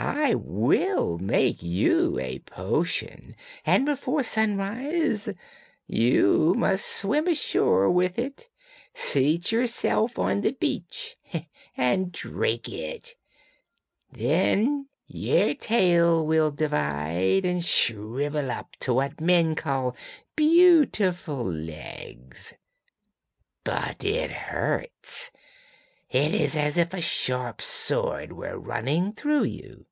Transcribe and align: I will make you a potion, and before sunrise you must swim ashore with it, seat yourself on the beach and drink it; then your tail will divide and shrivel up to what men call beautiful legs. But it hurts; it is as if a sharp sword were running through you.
I 0.00 0.34
will 0.36 1.18
make 1.18 1.60
you 1.62 2.20
a 2.20 2.38
potion, 2.40 3.34
and 3.66 3.84
before 3.84 4.22
sunrise 4.22 5.28
you 5.88 6.54
must 6.56 6.86
swim 6.86 7.26
ashore 7.26 7.90
with 7.90 8.16
it, 8.18 8.48
seat 8.94 9.50
yourself 9.50 10.16
on 10.18 10.42
the 10.42 10.52
beach 10.52 11.16
and 11.76 12.12
drink 12.12 12.68
it; 12.68 13.16
then 14.12 14.86
your 15.08 15.54
tail 15.56 16.24
will 16.24 16.52
divide 16.52 17.44
and 17.44 17.64
shrivel 17.64 18.50
up 18.52 18.76
to 18.80 18.94
what 18.94 19.20
men 19.20 19.54
call 19.56 19.96
beautiful 20.36 21.42
legs. 21.44 22.54
But 23.64 24.04
it 24.04 24.30
hurts; 24.30 25.32
it 26.10 26.32
is 26.34 26.54
as 26.56 26.76
if 26.78 26.94
a 26.94 27.00
sharp 27.02 27.60
sword 27.60 28.32
were 28.32 28.58
running 28.58 29.12
through 29.12 29.44
you. 29.44 29.84